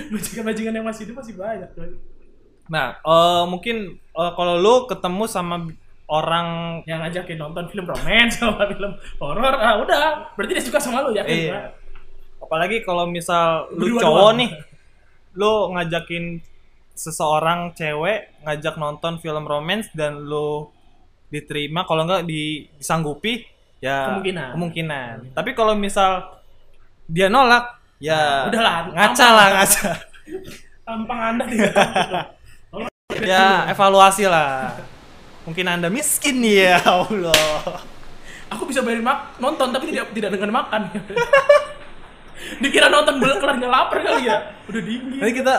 [0.08, 1.68] Bajingan-bajingan yang masih hidup masih banyak.
[2.70, 5.56] Nah, eh, mungkin eh, kalau lu ketemu sama
[6.06, 11.02] orang Yang ngajakin nonton film romance sama film horor, ah udah, berarti dia suka sama
[11.02, 11.74] lu ya Iya.
[12.40, 14.50] Apalagi kalau misal lu Berdua cowok nih,
[15.34, 16.24] lu ngajakin
[16.92, 20.66] seseorang cewek ngajak nonton film romance dan lu
[21.28, 23.46] diterima kalau nggak di- disanggupi
[23.78, 24.48] ya Kemungkinan.
[24.58, 25.14] kemungkinan.
[25.32, 26.26] Tapi kalau misal
[27.06, 29.90] dia nolak ya Udahlah, ngaca lah ngaca
[30.82, 31.74] tampang anda tidak.
[33.18, 34.76] ya evaluasi lah.
[35.48, 37.82] Mungkin anda miskin nih ya Allah.
[38.50, 40.90] Aku bisa bayarin mak nonton tapi tidak tidak dengan makan.
[42.62, 44.38] Dikira nonton belum kelar nggak lapar kali ya?
[44.66, 45.18] Udah dingin.
[45.20, 45.54] Nanti kita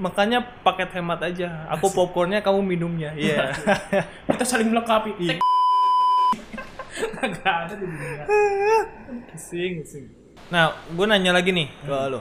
[0.00, 1.68] makanya paket hemat aja.
[1.76, 3.12] Aku popcornnya kamu minumnya.
[3.12, 3.52] Iya.
[4.32, 5.12] Kita saling melengkapi.
[5.20, 5.38] Iya.
[7.22, 8.24] Ada di dunia.
[9.32, 10.04] Pusing, pusing.
[10.50, 12.20] Nah, gue nanya lagi nih ke lo.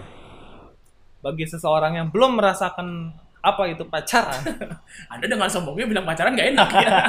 [1.21, 4.41] Bagi seseorang yang belum merasakan apa itu pacaran,
[5.11, 6.89] anda dengan sombongnya bilang pacaran gak enak ya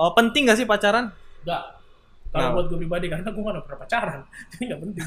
[0.00, 1.12] oh, penting gak sih pacaran?
[1.44, 1.64] Enggak.
[2.32, 4.20] Kalau buat gue pribadi karena gue gak pernah pacaran,
[4.56, 5.04] jadi gak penting.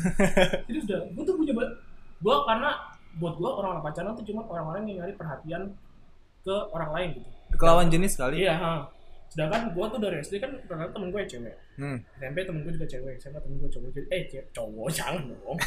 [0.69, 1.53] jadi sudah, gue tuh punya
[2.15, 2.69] gue karena
[3.17, 5.73] buat gue orang-orang pacaran tuh cuma orang-orang yang nyari perhatian
[6.45, 7.29] ke orang lain gitu.
[7.57, 8.45] Kelawan jenis kali.
[8.45, 8.55] Iya.
[8.61, 8.73] ha.
[9.29, 11.55] Sedangkan gue tuh dari SD kan ternyata temen gue cewek.
[11.75, 11.97] Hmm.
[12.17, 13.89] SMP temen gue juga cewek, SMA temen gue cowok.
[13.91, 15.57] Jadi, eh cewek, cowok jangan dong.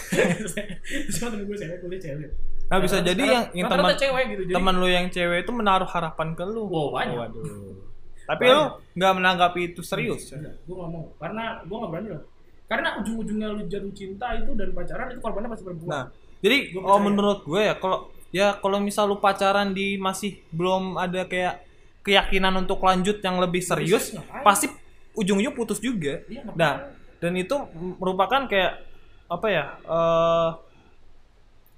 [1.12, 2.31] SMA temen gue cewek, kuliah cewek.
[2.68, 4.42] Nah, bisa jadi yang, yang teman cewek gitu.
[4.53, 6.68] Teman lu yang cewek itu menaruh harapan ke lu.
[6.68, 7.16] Wow, banyak.
[7.16, 7.44] Waduh.
[8.29, 10.37] Tapi lu nggak menanggapi itu serius.
[10.37, 11.05] Enggak, gue gak mau.
[11.16, 12.25] Karena gue gak berani loh.
[12.68, 15.88] Karena ujung-ujungnya lu jatuh cinta itu dan pacaran itu korbannya pasti perempuan.
[15.88, 16.05] Nah,
[16.44, 21.01] jadi Gua oh menurut gue ya kalau ya kalau misal lu pacaran di masih belum
[21.01, 21.64] ada kayak
[22.09, 24.40] keyakinan untuk lanjut yang lebih serius, ngapain?
[24.40, 24.66] pasti
[25.12, 26.25] ujung-ujung putus juga.
[26.25, 26.49] Iya?
[26.57, 26.88] Nah,
[27.21, 27.57] dan itu
[28.01, 28.81] merupakan kayak
[29.29, 29.64] apa ya?
[29.85, 30.51] eh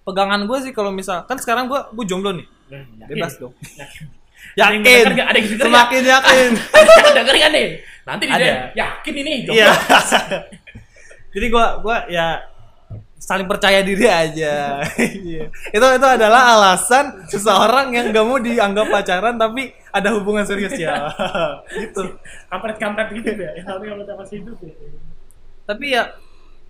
[0.06, 2.46] pegangan gue sih kalau misal kan sekarang gue gue jomblo nih.
[2.70, 3.06] Yakin.
[3.10, 3.54] Bebas dong.
[3.76, 4.06] Yakin.
[4.54, 5.04] Ada yang Yakin.
[5.26, 6.50] Ada yang denger Semakin yakin.
[6.78, 7.66] Ada denger nggak nih?
[8.06, 8.44] Nanti di Ada.
[8.44, 9.58] DM, yakin ini jomblo.
[9.58, 9.72] Iya.
[11.34, 12.26] Jadi gue gua ya
[13.20, 14.80] saling percaya diri aja.
[15.30, 15.52] Iya.
[15.52, 21.12] itu itu adalah alasan seseorang yang gak mau dianggap pacaran tapi ada hubungan serius ya.
[21.80, 22.16] gitu.
[22.48, 23.52] Kampret-kampret gitu ya.
[23.62, 24.72] Tapi kalau masih hidup ya.
[25.68, 26.02] Tapi ya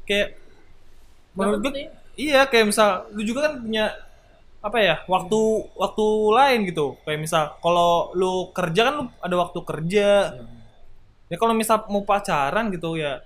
[0.05, 0.29] kayak
[1.39, 1.73] menurut gue
[2.19, 3.95] iya kayak misal lu juga kan punya
[4.61, 5.41] apa ya waktu
[5.73, 10.09] waktu lain gitu kayak misal kalau lu kerja kan lu ada waktu kerja
[11.31, 13.25] ya kalau misal mau pacaran gitu ya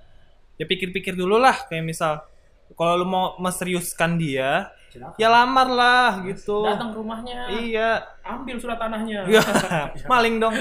[0.61, 2.23] ya pikir-pikir dulu lah kayak misal
[2.72, 5.14] kalau lu mau meseriuskan dia Silakan.
[5.16, 7.38] ya lamar lah gitu Datang ke rumahnya.
[7.53, 9.27] iya Ambil surat tanahnya.
[9.27, 9.42] Iya.
[10.11, 10.57] maling dong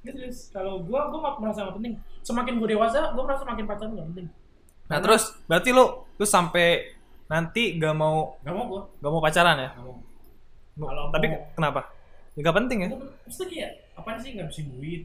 [0.00, 0.48] Gitu, Lis.
[0.48, 1.94] Kalau gua gua nggak merasa nggak penting.
[2.22, 4.28] Semakin gua dewasa, gua merasa makin pacaran nggak penting.
[4.86, 6.82] nah terus berarti lu lu sampai
[7.26, 8.82] nanti gak mau Gak mau gua.
[8.96, 9.96] gak mau pacaran ya Gak mau.
[10.80, 11.80] Kalau tapi mau- kenapa
[12.32, 15.02] ya gak penting ya Maksudnya kayak apa sih ngabisin duit?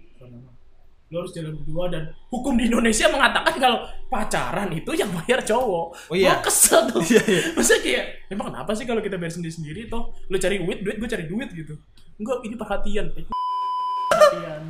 [1.14, 3.78] Lo harus jalan berdua dan hukum di Indonesia mengatakan kalau
[4.10, 5.88] pacaran itu yang bayar cowok.
[6.10, 6.34] Oh iya.
[6.42, 7.02] Gua kesel tuh.
[7.06, 7.42] Iya, iya.
[7.54, 10.98] Maksudnya kayak emang kenapa sih kalau kita bayar sendiri sendiri toh lo cari duit, duit
[10.98, 11.78] gue cari duit gitu.
[12.18, 13.06] Enggak, ini perhatian.
[13.14, 14.64] perhatian.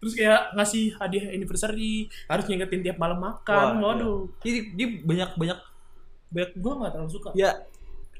[0.00, 3.84] Terus kayak ngasih hadiah anniversary, harus ngingetin tiap malam makan.
[3.84, 4.32] Wah, Waduh.
[4.40, 5.58] jadi dia banyak banyak
[6.32, 7.28] banyak Gue gak terlalu suka.
[7.36, 7.52] ya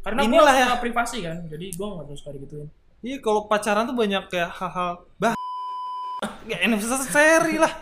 [0.05, 0.77] Karena gue ya.
[0.77, 1.41] privasi kan.
[1.49, 2.69] Jadi gue gak terlalu suka digituin.
[3.01, 5.33] Iya kalau pacaran tuh banyak kayak hal-hal bah
[6.45, 7.73] ya anniversary lah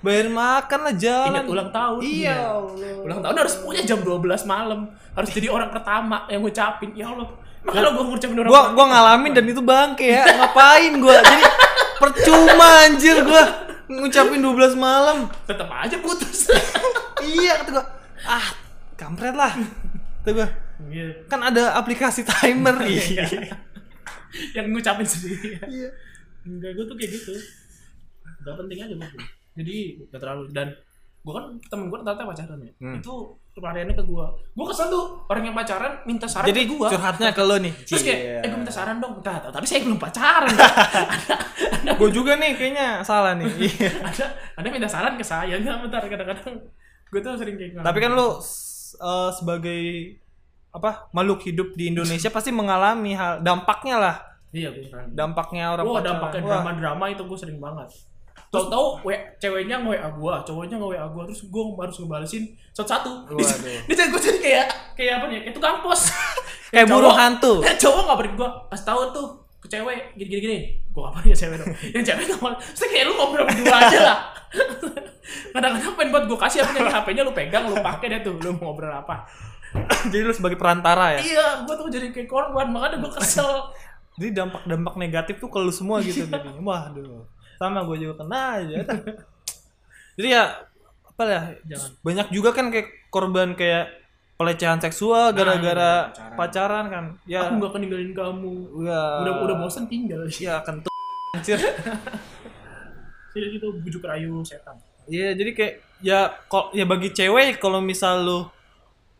[0.00, 1.98] bayar makan lah jalan Ingat ulang tahun.
[2.00, 2.92] iya Iya.
[3.04, 4.88] Ulang tahun harus punya jam 12 malam.
[5.12, 6.96] Harus jadi orang pertama yang ngucapin.
[6.96, 7.28] Ya Allah.
[7.60, 11.44] Maka kalau gue ngucapin orang gua gua ngalamin dan itu bangke ya ngapain gua jadi
[12.00, 13.44] percuma anjir gua
[13.84, 16.48] ngucapin 12 malam tetap aja putus.
[17.20, 17.84] iya kata gua
[18.24, 18.46] ah
[18.96, 19.52] kampret lah
[20.24, 20.48] kata gua
[20.88, 21.28] Iya.
[21.28, 23.28] kan ada aplikasi timer iya
[24.56, 25.60] yang ngucapin sendiri.
[25.68, 25.92] Iya.
[26.40, 27.32] Enggak, gue tuh kayak gitu.
[28.40, 29.08] Gak penting aja gue.
[29.52, 29.76] Jadi
[30.06, 30.68] gak terlalu dan
[31.20, 32.72] gue kan temen gue ternyata pacaran ya.
[32.78, 32.96] Hmm.
[32.96, 33.12] Itu
[33.52, 34.24] pelariannya ke gue.
[34.50, 36.88] Gue kesel tuh orang yang pacaran minta saran jadi gue.
[36.88, 38.40] curhatnya ke lo nih Terus kayak, Cie.
[38.40, 39.12] eh gue minta saran dong.
[39.14, 40.48] Bentar, tapi saya belum pacaran.
[41.76, 43.46] ada, gua juga nih kayaknya salah nih
[44.08, 44.24] ada,
[44.54, 45.54] ada minta saran ke saya.
[45.54, 46.00] Enggak, bentar.
[46.02, 46.54] Kadang-kadang
[47.06, 49.82] gue tuh sering kayak Tapi kan s- eh, sebagai
[50.70, 54.16] apa makhluk hidup di Indonesia pasti mengalami hal dampaknya lah
[54.50, 55.12] Iya, gue sering.
[55.12, 56.06] dampaknya orang pacaran.
[56.08, 57.86] dampaknya drama-drama itu gue sering banget.
[58.50, 63.30] Tahu-tahu we, ceweknya nge-WA gue, cowoknya nge-WA gue, terus gue harus ngebalesin satu-satu.
[63.38, 64.66] Di, di gue jadi kayak
[64.98, 65.38] kayak apa nih?
[65.46, 66.10] Kayak tukang pos.
[66.74, 67.52] Kayak cowok- hantu.
[67.86, 69.26] Cowok nggak beri gue, kasih tahu tuh
[69.62, 70.58] ke cewek gini-gini gini.
[70.90, 71.70] Gue ngapain ya cewek dong?
[71.94, 72.50] Yang cewek mau.
[72.58, 74.18] Terus kayak lu ngobrol berdua aja lah.
[75.54, 78.50] Kadang-kadang pengen buat gue kasih apa nih HP-nya lu pegang, lu pakai deh tuh, lu
[78.58, 79.30] mau ngobrol apa?
[80.10, 81.20] jadi lu sebagai perantara ya.
[81.22, 83.70] Iya, gue tuh jadi kayak korban, makanya gue kesel.
[84.18, 86.58] Jadi dampak-dampak negatif tuh ke lu semua gitu jadinya.
[86.58, 87.22] Waduh.
[87.60, 88.76] Sama gue juga kena aja.
[90.16, 90.64] Jadi ya
[91.04, 91.42] apa ya?
[91.68, 91.90] Jangan.
[92.00, 94.00] Banyak juga kan kayak korban kayak
[94.34, 96.36] pelecehan seksual gara-gara iya, pacaran.
[96.40, 96.84] pacaran.
[96.88, 97.04] kan.
[97.28, 98.52] Ya Aku nggak akan ninggalin kamu.
[98.88, 100.24] ya Udah udah bosen tinggal.
[100.32, 100.88] ya kentut
[101.36, 101.60] anjir.
[103.30, 104.80] Sih gitu bujuk rayu setan.
[105.04, 108.40] Iya, jadi kayak ya kok ya bagi cewek kalau misal lu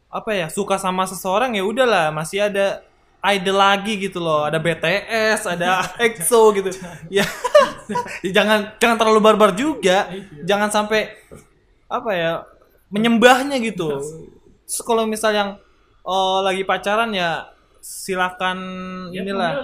[0.09, 2.83] apa ya suka sama seseorang ya udahlah masih ada
[3.23, 4.45] idol lagi gitu loh.
[4.45, 6.71] Ada BTS ada EXO gitu.
[7.09, 7.25] Ya.
[8.23, 10.07] Ya, jangan jangan terlalu barbar juga.
[10.47, 11.11] Jangan sampai
[11.91, 12.33] apa ya
[12.87, 13.99] menyembahnya gitu.
[14.63, 15.51] Terus kalau misal yang
[16.01, 17.51] eh, lagi pacaran ya
[17.83, 18.59] silakan
[19.11, 19.59] Ya, inilah.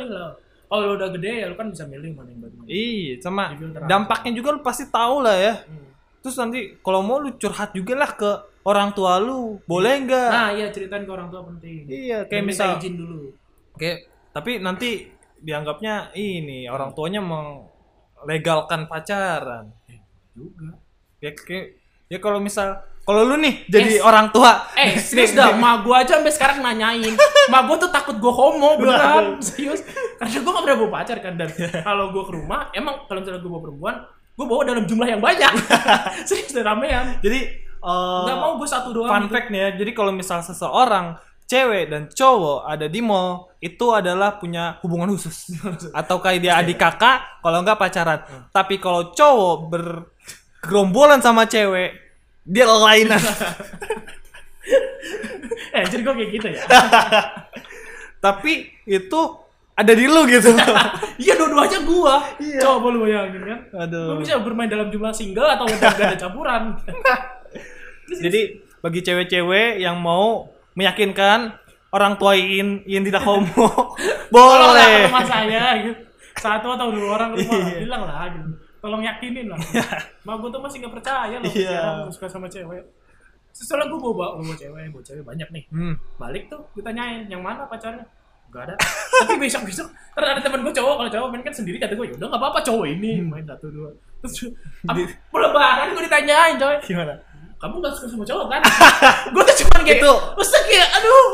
[0.66, 2.66] Kalau lu udah gede ya lu kan bisa milih mana yang mana.
[2.66, 3.54] iya sama
[3.86, 5.54] dampaknya juga lu pasti tahu lah ya.
[5.62, 5.86] Hmm.
[6.18, 8.30] terus nanti kalau mau lu curhat juga lah ke
[8.66, 9.62] orang tua lu.
[9.62, 10.30] Boleh nggak?
[10.34, 11.86] Nah, iya ceritain ke orang tua penting.
[11.86, 13.30] iya kayak Dan minta misal izin dulu.
[13.76, 13.98] Kayak
[14.30, 15.08] tapi nanti
[15.38, 19.72] dianggapnya ini orang tuanya melegalkan pacaran
[20.32, 20.76] Juga.
[21.18, 21.66] ya kayak
[22.06, 26.02] ya kalau misal kalau lu nih jadi Eh, orang tua Eh, serius dah, ma gua
[26.02, 27.14] aja sampai sekarang nanyain.
[27.46, 29.38] Ma gua tuh takut gua homo beneran.
[29.46, 29.86] Serius.
[30.18, 31.46] Karena gua gak pernah bawa pacar kan dan
[31.86, 33.94] kalau gua ke rumah, emang kalau misalnya gua bawa perempuan,
[34.34, 35.52] gua bawa dalam jumlah yang banyak.
[36.26, 37.14] serius dan ramean.
[37.22, 37.40] jadi
[37.78, 39.06] eh, Gak mau gua satu doang.
[39.06, 39.32] fun gitu.
[39.32, 41.14] fact nih ya jadi kalau misal seseorang
[41.46, 45.54] cewek dan cowok ada di mall itu adalah punya hubungan khusus
[46.00, 51.94] atau kayak dia adik kakak kalau nggak pacaran tapi kalau cowok bergerombolan sama cewek
[52.42, 53.22] dia lainan
[55.76, 56.62] Eh, jadi gua kayak gitu ya.
[58.24, 59.20] tapi itu
[59.76, 60.56] ada di lu gitu
[61.20, 62.14] Iya, dua-duanya gua.
[62.40, 62.60] Iya.
[62.64, 63.60] Coba lu bayangin kan.
[63.76, 66.80] aduh Gua bisa bermain dalam jumlah single atau ada campuran.
[68.08, 71.56] jadi bagi cewek-cewek yang mau meyakinkan
[71.88, 73.96] orang tua Iin Iin tidak homo
[74.28, 75.92] boleh rumah saya gitu.
[76.36, 77.80] Satu atau dua orang rumah Iya.
[77.80, 78.48] bilang lah gitu.
[78.76, 79.58] Tolong yakinin lah.
[80.22, 81.64] Ma gue tuh masih gak percaya loh Iya.
[81.72, 82.84] sekarang suka sama cewek.
[83.50, 85.64] Setelah gue bawa bawa cewek, bawa cewek banyak nih.
[85.72, 85.94] hmm.
[86.16, 88.04] Balik tuh ditanyain yang mana pacarnya.
[88.46, 88.74] Gak ada.
[88.76, 92.14] Tapi besok besok ada teman gue cowok kalau cowok main kan sendiri kata gue ya
[92.14, 93.32] udah nggak apa-apa cowok ini Hmm.
[93.32, 93.88] main satu dua.
[94.20, 94.52] Terus
[95.32, 96.76] lebaran gue ditanyain coy.
[96.84, 97.16] gimana
[97.56, 98.60] Kamu gak suka sama cowok kan?
[99.34, 99.44] gue
[99.86, 100.12] kayak Itu.
[100.34, 101.28] Terus kayak aduh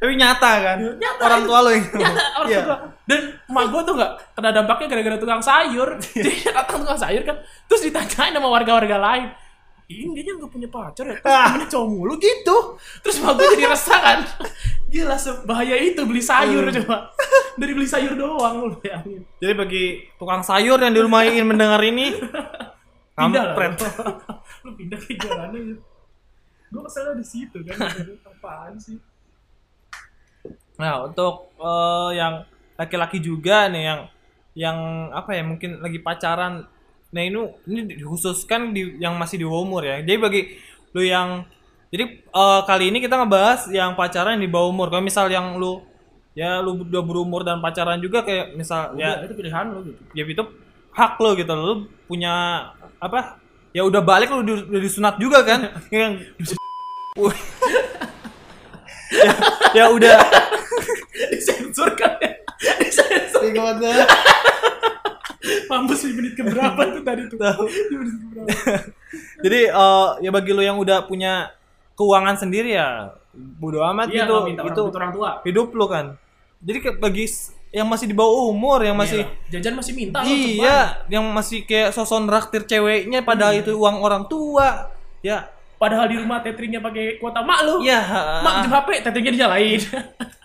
[0.00, 2.60] tapi nyata kan Nyata, orang tua lo yang Nyata, orang Iya.
[2.64, 2.76] tua.
[3.04, 5.88] Dan emak gue tuh gak kena dampaknya gara-gara tukang sayur.
[6.16, 7.36] Jadi datang tukang sayur kan,
[7.68, 9.28] terus ditanyain sama warga-warga lain.
[9.86, 11.16] Ini dia gak punya pacar ya?
[11.20, 11.52] Ah.
[11.52, 12.56] temennya cowok mulu gitu.
[13.02, 14.18] Terus emak gue jadi resah kan.
[14.90, 16.76] Gila sebahaya itu beli sayur Hmm.
[16.80, 16.96] coba.
[17.60, 19.20] Dari beli sayur doang lu bayangin.
[19.36, 19.84] Jadi bagi
[20.16, 22.16] tukang sayur yang di rumah ingin mendengar ini,
[23.20, 23.68] Pindah lah.
[24.64, 25.80] lu pindah ke jalannya gitu.
[26.70, 27.76] Gue keselnya di situ kan.
[28.30, 28.96] Apaan sih?
[30.80, 32.34] Nah, untuk eh, yang
[32.80, 34.00] laki-laki juga nih yang
[34.56, 34.78] yang
[35.12, 36.64] apa ya mungkin lagi pacaran.
[37.10, 40.00] Nah, ini ini dikhususkan di yang masih di bawah umur ya.
[40.00, 40.42] Jadi bagi
[40.94, 41.44] lu yang
[41.90, 44.88] jadi eh, kali ini kita ngebahas yang pacaran yang di bawah umur.
[44.88, 45.82] Kalau misal yang lu
[46.38, 50.00] ya lu udah berumur dan pacaran juga kayak misal Ya, ya itu pilihan lu gitu.
[50.14, 50.44] ya itu
[50.94, 51.74] hak lo gitu lu
[52.06, 52.34] punya
[53.02, 53.38] apa
[53.74, 55.60] ya udah balik lu udah, udah disunat juga kan
[55.94, 56.18] yang
[59.10, 59.32] ya,
[59.74, 60.18] ya udah
[61.30, 62.32] Disensor kan ya.
[62.78, 63.50] Disensor.
[65.66, 67.38] Mampus di menit keberapa tuh tadi tuh?
[67.38, 67.64] Tahu.
[67.66, 68.48] Di menit keberapa?
[69.44, 71.50] jadi eh, ya bagi lo yang udah punya
[71.98, 75.30] keuangan sendiri ya bodo amat Iya, gitu minta itu orang tua.
[75.46, 76.14] hidup lo kan
[76.62, 77.26] jadi bagi
[77.70, 79.58] yang masih di bawah umur yang masih Iya.
[79.58, 83.62] jajan masih minta iya yang masih kayak sosok raktir ceweknya padahal Iya.
[83.66, 84.90] itu uang orang tua
[85.22, 85.46] ya.
[85.80, 87.80] Padahal di rumah teteringnya pakai kuota mak lu.
[87.80, 88.04] ya
[88.44, 89.80] Mak jam HP, teteringnya dinyalain.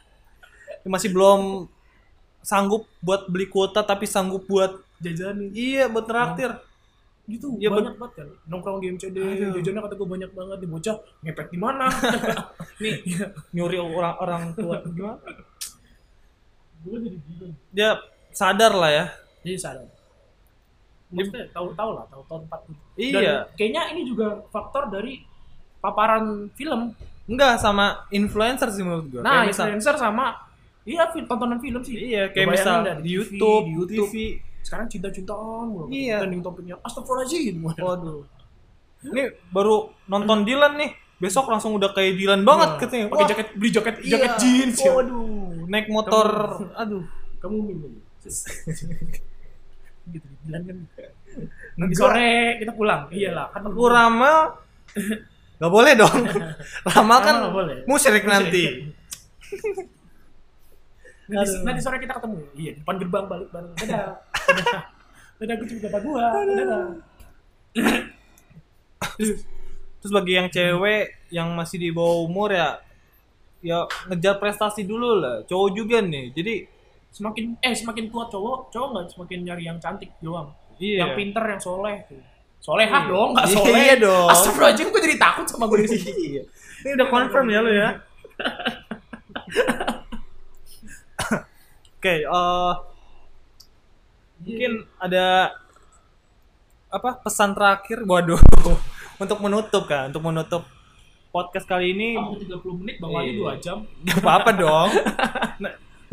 [0.96, 1.66] masih belum
[2.40, 5.50] sanggup buat beli kuota tapi sanggup buat Jajanin.
[5.52, 6.56] iya buat traktir
[7.26, 8.28] Gitu, Iya, banyak banget kan.
[8.46, 9.18] Nongkrong di MCD,
[9.50, 10.58] jajannya kata gue banyak banget.
[10.62, 10.96] Di bocah,
[11.26, 11.90] ngepet di mana?
[12.86, 13.02] nih
[13.50, 15.18] nyuri orang orang tua gimana
[16.86, 17.54] gue jadi bingung.
[17.74, 17.98] dia
[18.30, 19.06] sadar lah ya
[19.42, 19.90] Jadi sadar.
[21.12, 22.60] Maksudnya tahu-tahu lah, tahu tahu tempat.
[22.98, 23.14] Iya.
[23.14, 25.22] Dan kayaknya ini juga faktor dari
[25.78, 26.94] paparan film.
[27.26, 30.26] enggak sama influencer sih menurut gua Nah, kayak misal influencer sama
[30.86, 31.98] iya tontonan film sih.
[31.98, 34.08] iya kayak misal di YouTube, di YouTube.
[34.14, 35.86] TV Sekarang cinta-cintaan mulu.
[35.90, 36.22] Iya.
[36.22, 37.66] Trending topiknya Astagfirullahaladzim.
[37.82, 38.22] waduh
[39.06, 43.48] ini baru nonton Dylan nih besok langsung udah kayak Dylan banget Wah, katanya Pakai jaket
[43.54, 44.12] beli jaket iya.
[44.18, 44.78] jaket jeans.
[44.82, 44.92] ya.
[44.94, 45.26] waduh
[45.66, 46.28] naik motor
[46.74, 47.06] aduh
[47.38, 47.94] Kamu minum.
[50.12, 50.78] gitu bilang kan.
[51.80, 53.12] Nanti sore kita pulang.
[53.12, 54.38] Iyalah, kan aku ramal
[55.60, 56.20] nggak boleh dong
[56.92, 57.36] ramal kan
[57.88, 58.92] musyrik nanti
[61.26, 62.38] Nanti, nanti sore kita ketemu.
[62.54, 63.74] Iya, depan gerbang balik bareng.
[63.82, 64.14] Dadah.
[64.46, 64.82] Dadah.
[65.42, 66.26] Dadah, gue bapak gua.
[66.38, 66.86] Dadah.
[70.06, 72.78] terus bagi yang cewek yang masih di bawah umur ya
[73.66, 76.70] ya ngejar prestasi dulu lah cowok juga nih jadi
[77.16, 80.52] Semakin eh semakin tua cowok, cowok nggak semakin nyari yang cantik doang.
[80.76, 81.96] iya Yang pinter, yang soleh.
[82.04, 82.20] tuh.
[82.60, 83.12] Solehah Iya.
[83.14, 83.96] dong, nggak Iya soleh.
[84.04, 84.28] dong.
[84.28, 86.12] Astagfirullahism, gue jadi takut sama gue di sini.
[86.36, 86.44] Iya.
[86.84, 87.90] Ini udah confirm ya lu ya.
[91.96, 92.74] Oke, eh
[94.38, 95.56] mungkin ada
[96.92, 98.38] apa pesan terakhir waduh
[99.18, 100.64] untuk menutup kan untuk menutup
[101.34, 103.40] podcast kali ini Kamu 30 menit, bawa aja Iya.
[103.42, 103.78] 2 jam.
[104.06, 104.90] Gak apa-apa dong.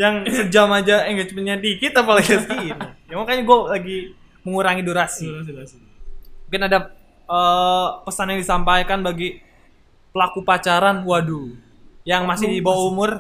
[0.01, 2.73] Yang sejam aja engagementnya dikit apalagi segini.
[3.09, 3.99] Ya makanya gue lagi
[4.43, 5.29] mengurangi durasi.
[6.49, 6.79] Mungkin ada
[7.29, 9.41] eh, pesan yang disampaikan bagi
[10.13, 11.57] pelaku pacaran, waduh,
[12.05, 13.11] yang masih di bawah umur.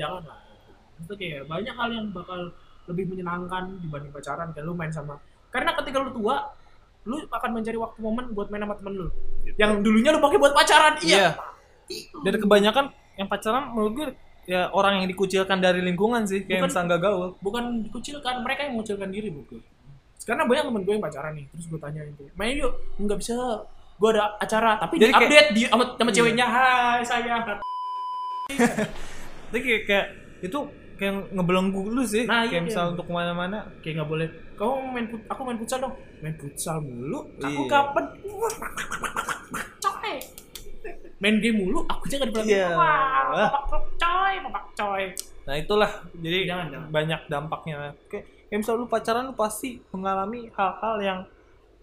[0.00, 0.38] Jangan lah.
[0.98, 2.50] Itu kayak banyak hal yang bakal
[2.88, 4.48] lebih menyenangkan dibanding pacaran.
[4.56, 5.20] Kayak lu main sama...
[5.52, 6.48] Karena ketika lu tua,
[7.04, 9.06] lu akan mencari waktu momen buat main sama temen lu.
[9.60, 10.96] Yang dulunya lu pakai buat pacaran.
[11.04, 11.36] Iya.
[11.88, 12.20] Iya.
[12.24, 12.84] Dan kebanyakan
[13.20, 14.06] yang pacaran menurut gue
[14.48, 17.36] ya orang yang dikucilkan dari lingkungan sih, kayak Bukan- misalnya gaul.
[17.38, 19.60] bukan dikucilkan mereka yang mengucilkan diri buku
[20.24, 23.32] karena banyak temen gue yang pacaran nih terus gue tanya itu main yuk nggak bisa
[23.94, 26.16] gue ada acara tapi Jadi di kayak- update di sama, sama Iya.
[26.16, 27.34] ceweknya hai saya
[29.48, 30.06] Tapi kayak, kayak
[30.42, 30.58] itu
[30.96, 32.90] kayak ngebelenggu lu sih, Nah, kayak iya, misal iya.
[32.92, 33.58] untuk ke mana-mana.
[33.80, 37.70] kayak nggak boleh kamu main aku main futsal dong main futsal mulu aku Iya.
[37.70, 38.04] kapan
[41.18, 42.68] main game mulu aku aja nggak diperhatiin Iya.
[42.72, 45.04] wah bapak coy bapak coy
[45.48, 46.88] Nah itulah jadi Jangan, jangan.
[46.92, 47.76] banyak dampaknya.
[48.06, 51.18] Kayak, kayak misal lu pacaran lu pasti mengalami hal-hal yang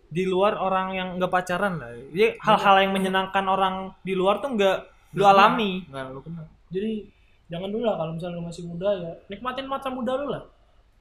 [0.06, 1.90] di luar orang yang nggak pacaran lah.
[2.14, 4.78] Jadi hal-hal yang menyenangkan orang di luar tuh nggak
[5.16, 5.82] lu alami.
[5.88, 7.08] nggak lu kenal jadi
[7.48, 10.44] jangan dulu lah kalau misalnya lu masih muda ya nikmatin masa muda lu lah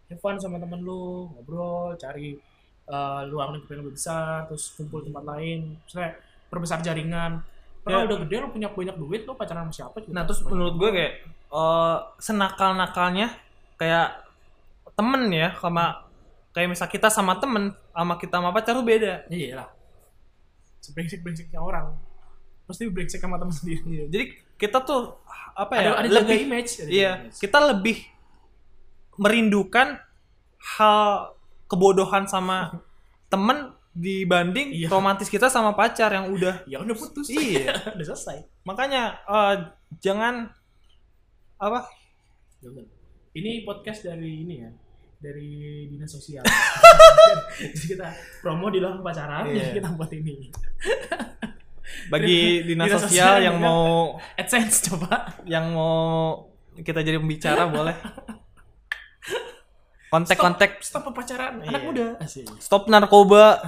[0.07, 2.39] have fun sama temen lu ngobrol cari
[2.87, 6.15] eh, ruang lingkup yang lebih besar terus kumpul tempat lain misalnya
[6.47, 7.43] perbesar jaringan
[7.85, 7.93] Ya.
[7.93, 10.75] karena udah gede lu punya banyak duit lu pacaran sama siapa juga Nah terus menurut
[10.75, 13.29] gue kayak eh, senakal-nakalnya
[13.77, 14.09] kayak
[14.93, 16.01] temen ya sama
[16.51, 19.27] kayak misal kita sama temen sama kita sama pacar tuh beda.
[19.29, 19.69] iya lah
[20.79, 21.93] sebrengsek brengseknya orang
[22.65, 24.25] pasti brengsek sama temen sendiri Iya, Jadi
[24.57, 25.19] kita tuh
[25.53, 25.81] apa ya?
[25.83, 27.37] ada ada jaga lebih image ada Iya, image.
[27.37, 27.97] kita lebih
[29.17, 29.99] merindukan
[30.77, 32.81] hal kebodohan sama
[33.33, 34.89] temen dibanding Iya.
[34.89, 37.71] romantis kita sama pacar yang udah ya udah putus Iya.
[37.95, 39.55] udah selesai makanya eh,
[39.99, 40.51] jangan
[41.57, 41.87] apa
[42.59, 42.85] Jangan.
[43.35, 44.71] Ini podcast dari ini ya,
[45.19, 45.51] dari
[45.87, 46.41] dinas sosial.
[47.61, 48.09] Jadi kita
[48.41, 50.49] promo di dalam pacaran, jadi kita buat ini.
[52.07, 53.67] bagi dinas Dinas sosial sosial yang juga.
[53.67, 53.85] mau
[54.35, 55.35] AdSense coba.
[55.45, 57.93] yang mau kita jadi pembicara boleh
[60.15, 61.69] kontak-kontak Stop pacaran, Iya.
[61.69, 62.07] anak muda.
[62.19, 62.47] Asik.
[62.59, 63.59] stop narkoba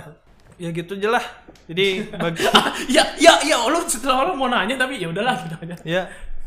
[0.57, 1.25] ya gitu aja lah
[1.67, 2.41] jadi bagi
[2.95, 5.77] ya, ya, ya, lu setelah orang mau nanya tapi ya udahlah gitu aja.
[5.85, 6.03] ya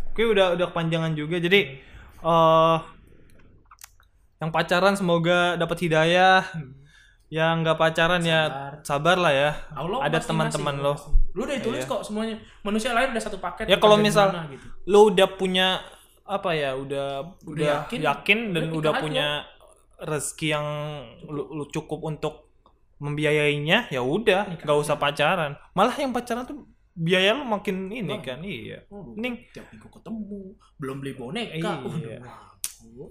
[0.09, 1.77] oke udah udah kepanjangan juga jadi
[2.17, 2.77] eh
[4.39, 6.41] yang pacaran semoga dapat hidayah
[7.29, 8.73] yang nggak pacaran ya Sabar.
[8.81, 10.95] sabar lah ya Allah ada teman-teman lo.
[11.29, 11.91] Lu udah ditulis Iya.
[11.91, 12.41] kok semuanya.
[12.63, 13.69] Manusia lain udah satu paket.
[13.69, 14.65] Ya, kalau misal- mana, gitu.
[14.87, 15.77] lo udah punya
[16.25, 19.27] apa ya udah udah, yakin, yakin, dan udah udah punya
[19.99, 20.67] rezeki yang
[21.27, 22.47] lu, lu cukup untuk
[22.99, 28.03] membiayainya ya udah Nikah nggak usah pacaran malah yang pacaran tuh biaya lu makin ini
[28.03, 28.23] Bang.
[28.23, 31.79] kan iya Oh, mending tiap minggu ketemu, belum beli boneka.
[31.95, 32.19] Iya.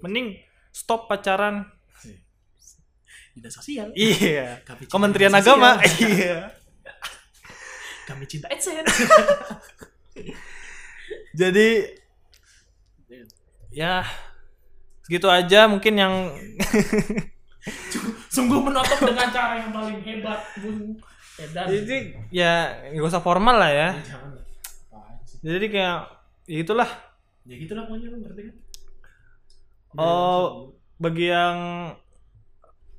[0.05, 0.37] Mending
[0.69, 1.65] stop pacaran
[3.33, 3.89] Dinas sosial.
[3.97, 6.05] iya Kami Kementerian dinas Agama sosial.
[6.13, 6.37] iya
[8.05, 9.05] Kami cinta AdSense.
[11.31, 11.69] jadi
[13.69, 14.05] ya
[15.09, 16.13] segitu aja mungkin yang
[18.29, 21.01] Sungguh menutup dengan cara yang paling hebat, Bung
[21.35, 21.65] Edan.
[21.65, 21.97] jadi
[22.29, 22.53] ya
[22.89, 24.31] nggak usah formal lah ya Ya, jangan.
[25.25, 25.37] Sih?
[25.41, 25.97] jadi kayak
[26.45, 26.89] ya itulah
[27.41, 28.55] Ya gitulah pokoknya lu ngerti kan?
[29.95, 31.57] Oh, bagi yang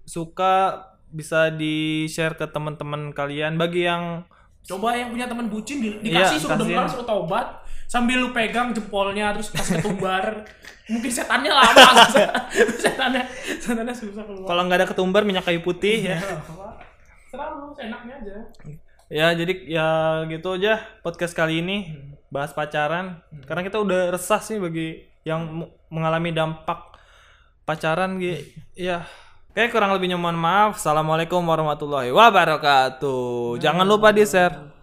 [0.02, 3.54] suka bisa di share ke teman-teman kalian.
[3.54, 4.26] Bagi yang
[4.60, 6.66] Coba yang punya teman bucin di, Iya, dikasih suruh kasihin.
[6.68, 7.46] dengar suruh taubat
[7.90, 10.46] sambil lu pegang jempolnya terus kasih ketumbar.
[10.94, 12.06] Mungkin setannya lama.
[12.86, 13.26] setannya
[13.58, 14.46] setannya susah keluar.
[14.46, 16.22] kalau nggak ada ketumbar minyak kayu putih ya.
[17.34, 18.34] Serah lu, enaknya aja.
[19.10, 19.88] Ya jadi ya
[20.30, 21.98] gitu aja podcast kali ini
[22.30, 23.26] bahas pacaran.
[23.42, 26.94] Karena kita udah resah sih bagi yang mengalami dampak
[27.66, 28.38] pacaran gitu.
[28.78, 29.02] Ya.
[29.50, 30.78] Oke kurang lebihnya mohon maaf.
[30.78, 33.58] Assalamualaikum warahmatullahi wabarakatuh.
[33.58, 34.79] Jangan lupa di share.